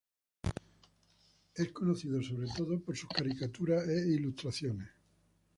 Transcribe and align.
Es 1.53 1.71
conocido 1.71 2.23
sobre 2.23 2.47
todo 2.57 2.79
por 2.83 2.97
sus 2.97 3.07
caricaturas 3.09 3.87
e 3.87 4.15
ilustraciones. 4.15 4.89